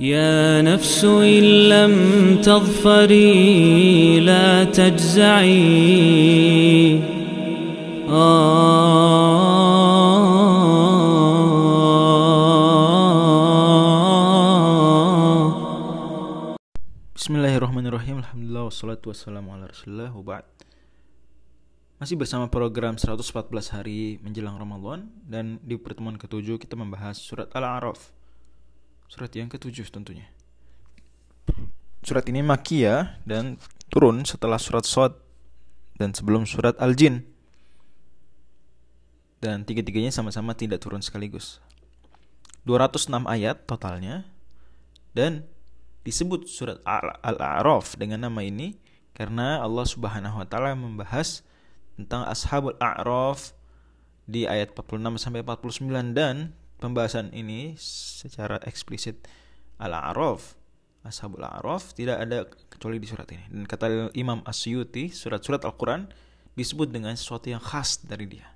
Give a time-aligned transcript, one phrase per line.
[0.00, 1.94] يا نفس إن لم
[2.42, 5.62] تظفري لا تجزعي
[17.12, 20.48] Bismillahirrahmanirrahim Alhamdulillah wassalatu wassalamu ala rasulullah Waba'd
[22.02, 28.15] Masih bersama program 114 hari menjelang Ramadan Dan di pertemuan ketujuh kita membahas surat Al-A'raf
[29.07, 30.27] Surat yang ketujuh tentunya.
[32.03, 33.59] Surat ini Makiyah dan
[33.91, 35.15] turun setelah surat Sod
[35.97, 37.25] Dan sebelum surat Al-Jin.
[39.41, 41.57] Dan tiga-tiganya sama-sama tidak turun sekaligus.
[42.69, 44.29] 206 ayat totalnya.
[45.17, 45.49] Dan
[46.05, 48.77] disebut surat Al-A'raf dengan nama ini
[49.17, 51.41] karena Allah Subhanahu wa taala membahas
[51.97, 53.57] tentang ashabul a'raf
[54.29, 59.25] di ayat 46 sampai 49 dan pembahasan ini secara eksplisit.
[59.77, 60.57] Al-A'raf
[61.07, 63.47] ashabul a'raf tidak ada kecuali di surat ini.
[63.47, 66.11] Dan kata Imam Asyuti surat-surat Al-Qur'an
[66.59, 68.47] disebut dengan sesuatu yang khas dari dia.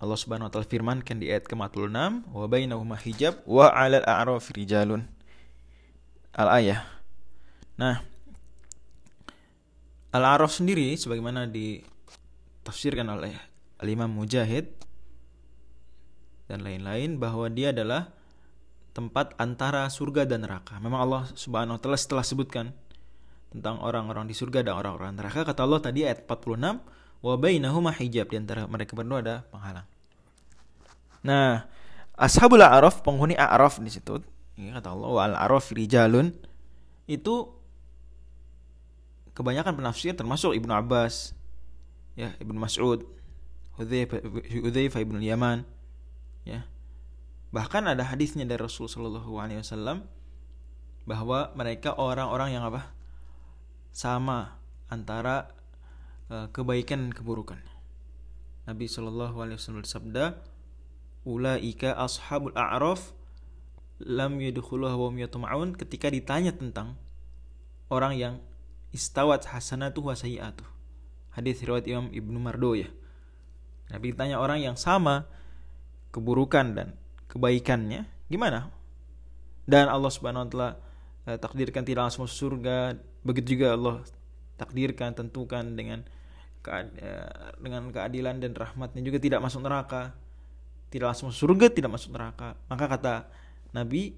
[0.00, 5.06] Allah Subhanahu wa taala firmankan di ayat ke-46 wa bainahuma hijab wa 'alal a'raf rijalun.
[6.34, 6.82] Al-ayah.
[7.78, 8.02] Nah,
[10.14, 13.34] Al-A'raf sendiri sebagaimana ditafsirkan oleh
[13.82, 14.70] Al-Imam Mujahid
[16.50, 18.12] dan lain-lain bahwa dia adalah
[18.94, 20.78] tempat antara surga dan neraka.
[20.78, 22.70] Memang Allah Subhanahu wa taala setelah sebutkan
[23.50, 26.82] tentang orang-orang di surga dan orang-orang neraka kata Allah tadi ayat 46
[27.24, 29.86] wa bainahuma hijab di antara mereka berdua ada penghalang.
[31.24, 31.64] Nah,
[32.14, 34.22] Ashabul A'raf penghuni A'raf di situ
[34.54, 36.30] ya, kata Allah wal araf rijalun
[37.10, 37.34] itu
[39.34, 41.34] kebanyakan penafsir termasuk Ibnu Abbas
[42.14, 43.02] ya Ibnu Mas'ud
[43.74, 45.66] Hudzaifah Ibnu Yaman
[46.44, 46.64] ya
[47.50, 50.04] bahkan ada hadisnya dari Rasul Shallallahu Alaihi Wasallam
[51.04, 52.92] bahwa mereka orang-orang yang apa
[53.92, 54.56] sama
[54.88, 55.52] antara
[56.32, 57.60] uh, kebaikan dan keburukan
[58.64, 60.24] Nabi Shallallahu Alaihi Wasallam bersabda
[61.24, 63.12] ulaika ashabul a'raf
[64.02, 65.12] lam yadkhuluha wa
[65.78, 66.98] ketika ditanya tentang
[67.88, 68.34] orang yang
[68.90, 70.66] istawat hasanatu wa sayyi'atuh.
[71.34, 72.90] Hadis riwayat Imam Ibnu Mardo ya.
[73.90, 75.26] Nabi ditanya orang yang sama
[76.14, 76.88] keburukan dan
[77.26, 78.70] kebaikannya gimana?
[79.66, 80.70] Dan Allah Subhanahu wa taala
[81.26, 82.94] eh, takdirkan tidak langsung masuk surga,
[83.26, 83.96] begitu juga Allah
[84.54, 86.06] takdirkan tentukan dengan
[86.70, 90.14] eh, dengan keadilan dan rahmatnya juga tidak masuk neraka.
[90.94, 92.54] Tidak langsung masuk surga, tidak masuk neraka.
[92.70, 93.14] Maka kata
[93.74, 94.14] Nabi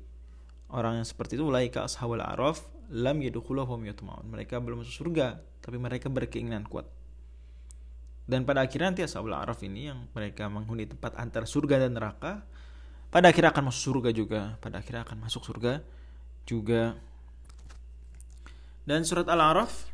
[0.69, 4.27] orang yang seperti itu laika ashabul araf lam yatma'un.
[4.29, 6.85] Mereka belum masuk surga, tapi mereka berkeinginan kuat.
[8.27, 12.43] Dan pada akhirnya nanti ashabul araf ini yang mereka menghuni tempat antara surga dan neraka,
[13.07, 15.87] pada akhirnya akan masuk surga juga, pada akhirnya akan masuk surga
[16.43, 16.99] juga.
[18.83, 19.87] Dan surat Al-Araf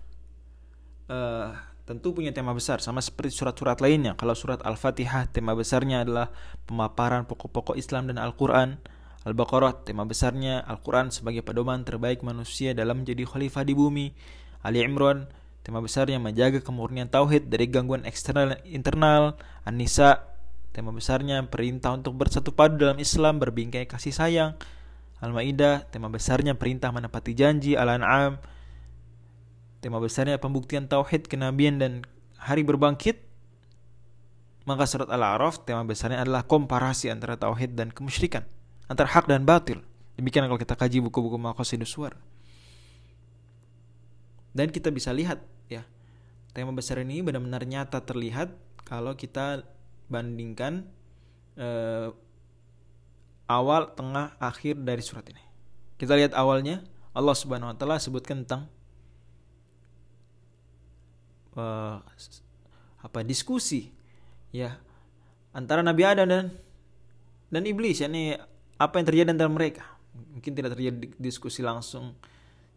[1.12, 1.52] uh,
[1.84, 4.16] tentu punya tema besar sama seperti surat-surat lainnya.
[4.16, 6.32] Kalau surat Al-Fatihah tema besarnya adalah
[6.64, 8.80] pemaparan pokok-pokok Islam dan Al-Qur'an.
[9.22, 14.06] Al-Baqarah tema besarnya Al-Quran sebagai pedoman terbaik manusia dalam menjadi khalifah di bumi.
[14.66, 15.30] Ali Imran
[15.62, 19.22] tema besarnya menjaga kemurnian tauhid dari gangguan eksternal dan internal.
[19.62, 20.26] An-Nisa
[20.74, 24.58] tema besarnya perintah untuk bersatu padu dalam Islam berbingkai kasih sayang.
[25.22, 27.78] Al-Maidah tema besarnya perintah menepati janji.
[27.78, 28.42] Al-An'am
[29.78, 32.02] tema besarnya pembuktian tauhid kenabian dan
[32.38, 33.22] hari berbangkit.
[34.62, 38.46] Maka surat Al-A'raf tema besarnya adalah komparasi antara tauhid dan kemusyrikan
[38.86, 39.82] antara hak dan batil.
[40.18, 42.14] Demikian kalau kita kaji buku-buku Maqasidus Suwar.
[44.52, 45.88] Dan kita bisa lihat ya,
[46.52, 48.52] tema besar ini benar-benar nyata terlihat
[48.84, 49.64] kalau kita
[50.12, 50.84] bandingkan
[51.56, 52.12] eh,
[53.48, 55.44] awal, tengah, akhir dari surat ini.
[56.00, 58.72] Kita lihat awalnya Allah Subhanahu wa taala sebutkan tentang
[61.54, 62.00] uh,
[63.02, 63.92] apa diskusi
[64.54, 64.80] ya
[65.52, 66.44] antara Nabi Adam dan
[67.52, 68.32] dan iblis yakni
[68.80, 69.84] apa yang terjadi antara mereka.
[70.12, 72.16] Mungkin tidak terjadi diskusi langsung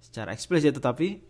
[0.03, 1.23] secara eksplisit tetapi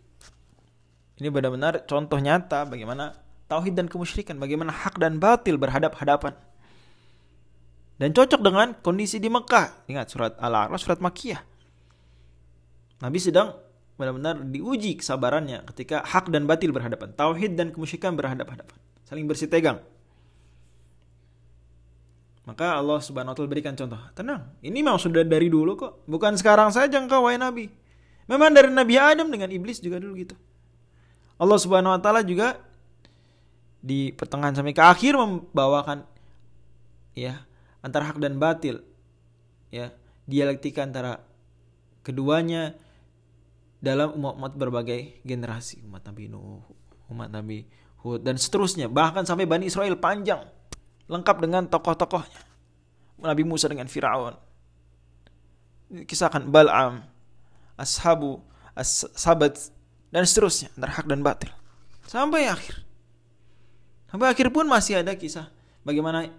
[1.16, 3.16] ini benar-benar contoh nyata bagaimana
[3.48, 6.36] tauhid dan kemusyrikan, bagaimana hak dan batil berhadap-hadapan.
[7.96, 9.88] Dan cocok dengan kondisi di Mekah.
[9.88, 11.40] Ingat surat Al-A'raf surat Makiyah.
[13.00, 13.56] Nabi sedang
[13.96, 18.76] benar-benar diuji kesabarannya ketika hak dan batil berhadapan, tauhid dan kemusyrikan berhadap-hadapan,
[19.08, 19.80] saling bersih tegang.
[22.44, 23.98] Maka Allah Subhanahu wa taala berikan contoh.
[24.14, 26.06] Tenang, ini memang sudah dari dulu kok.
[26.06, 27.72] Bukan sekarang saja engkau wahai nabi.
[28.30, 30.36] Memang dari Nabi Adam dengan iblis juga dulu gitu.
[31.36, 32.60] Allah Subhanahu wa taala juga
[33.86, 36.08] di pertengahan sampai ke akhir membawakan
[37.14, 37.44] ya
[37.86, 38.82] antara hak dan batil.
[39.70, 39.92] Ya,
[40.24, 41.20] dialektika antara
[42.06, 42.78] keduanya
[43.84, 46.64] dalam umat-umat berbagai generasi umat Nabi Nuh,
[47.12, 47.68] umat Nabi
[48.06, 50.46] Hud dan seterusnya bahkan sampai Bani Israel panjang
[51.10, 52.42] lengkap dengan tokoh-tokohnya
[53.22, 54.38] Nabi Musa dengan Firaun
[56.06, 57.06] kisahkan Bal'am
[57.78, 58.42] Ashabu
[58.74, 59.75] As-Sabat
[60.16, 61.52] dan seterusnya antara hak dan batil.
[62.08, 62.88] Sampai akhir.
[64.08, 65.52] Sampai akhir pun masih ada kisah
[65.84, 66.32] bagaimana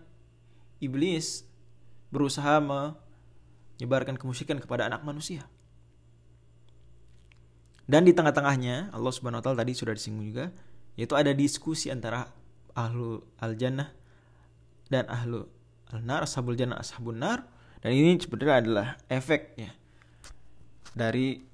[0.81, 1.45] iblis
[2.09, 5.45] berusaha menyebarkan kemusyrikan kepada anak manusia.
[7.85, 10.57] Dan di tengah-tengahnya Allah Subhanahu wa taala tadi sudah disinggung juga
[10.97, 12.33] yaitu ada diskusi antara
[12.73, 13.93] ahlu al-jannah
[14.89, 15.45] dan ahlu
[15.93, 17.45] al-nar, ashabul jannah, ashabun nar.
[17.85, 19.69] Dan ini sebenarnya adalah efek ya
[20.97, 21.45] dari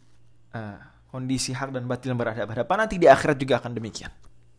[0.55, 4.09] uh, kondisi hak dan batil yang berhadapan nanti di akhirat juga akan demikian.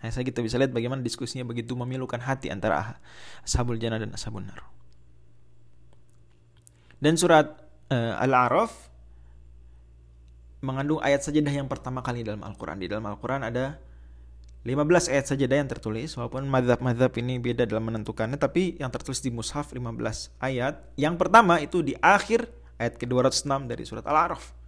[0.04, 3.02] Nah, saya kita bisa lihat bagaimana diskusinya begitu memilukan hati antara
[3.42, 4.62] ashabul jannah dan ashabun nar.
[7.02, 7.58] Dan surat
[7.90, 8.72] uh, Al-A'raf
[10.64, 12.80] mengandung ayat sajadah yang pertama kali dalam Al-Quran.
[12.80, 13.80] Di dalam Al-Quran ada
[14.64, 19.28] 15 ayat sajadah yang tertulis, walaupun madhab-madhab ini beda dalam menentukannya, tapi yang tertulis di
[19.28, 20.80] Mushaf 15 ayat.
[20.96, 22.48] Yang pertama itu di akhir
[22.80, 24.63] ayat ke-206 dari surat Al-A'raf.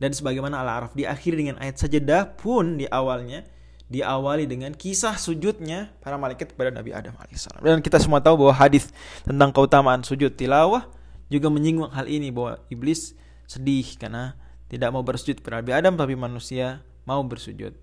[0.00, 3.44] Dan sebagaimana Al-A'raf diakhiri dengan ayat sajadah pun di awalnya
[3.90, 7.60] diawali dengan kisah sujudnya para malaikat kepada Nabi Adam alaihissalam.
[7.60, 8.88] Dan kita semua tahu bahwa hadis
[9.26, 10.88] tentang keutamaan sujud tilawah
[11.28, 13.12] juga menyinggung hal ini bahwa iblis
[13.50, 14.38] sedih karena
[14.70, 17.74] tidak mau bersujud kepada Nabi Adam tapi manusia mau bersujud.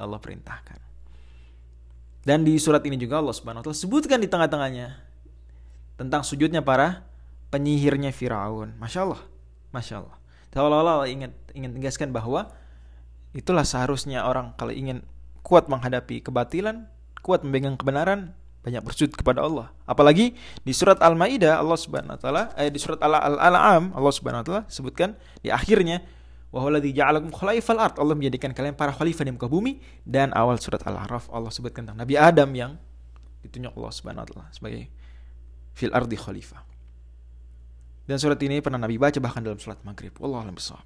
[0.00, 0.80] Allah perintahkan.
[2.24, 4.96] Dan di surat ini juga Allah Subhanahu wa taala sebutkan di tengah-tengahnya
[6.00, 7.04] tentang sujudnya para
[7.52, 8.76] penyihirnya Firaun.
[9.74, 10.19] Masya Allah.
[10.50, 12.50] Seolah-olah ingin ingin tegaskan bahwa
[13.34, 15.06] itulah seharusnya orang kalau ingin
[15.46, 16.90] kuat menghadapi kebatilan,
[17.22, 19.72] kuat memegang kebenaran, banyak bersujud kepada Allah.
[19.88, 20.36] Apalagi
[20.66, 24.62] di surat Al-Maidah Allah Subhanahu wa taala eh, di surat Al-An'am Allah Subhanahu wa taala
[24.68, 26.04] sebutkan di akhirnya
[26.50, 27.94] Wahuladzi ja'alakum khalaifal ard.
[28.02, 32.02] Allah menjadikan kalian para khalifah di muka bumi dan awal surat Al-A'raf Allah sebutkan tentang
[32.02, 32.74] Nabi Adam yang
[33.46, 34.90] ditunjuk Allah Subhanahu wa taala sebagai
[35.78, 36.69] fil ardi khalifah.
[38.04, 40.14] Dan surat ini pernah Nabi baca bahkan dalam surat Maghrib.
[40.18, 40.84] Wallahu a'lam bishawab.